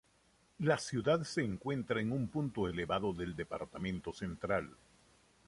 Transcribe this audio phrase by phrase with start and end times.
[0.57, 4.75] La ciudad se encuentra en un punto elevado del Departamento Central.